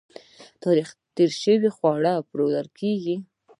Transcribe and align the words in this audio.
آیا 0.03 0.59
تاریخ 0.63 0.89
تیر 1.15 1.31
شوي 1.43 1.69
خواړه 1.77 2.13
پلورل 2.29 2.67
کیږي؟ 2.79 3.15